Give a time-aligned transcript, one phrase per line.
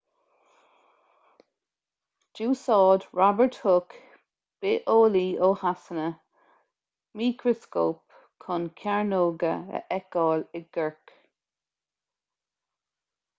[2.39, 3.99] d'úsáid robert hooke
[4.65, 6.07] bitheolaí ó shasana
[7.21, 8.17] micreascóp
[8.47, 11.15] chun cearnóga a fheiceáil i gcorc